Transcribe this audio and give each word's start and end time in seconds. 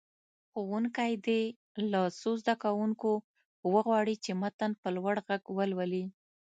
ښوونکی 0.53 1.13
دې 1.25 1.41
له 1.91 2.01
څو 2.19 2.31
زده 2.41 2.53
کوونکو 2.63 3.11
وغواړي 3.73 4.15
چې 4.23 4.31
متن 4.41 4.71
په 4.81 4.87
لوړ 4.95 5.15
غږ 5.27 5.43
ولولي. 5.57 6.05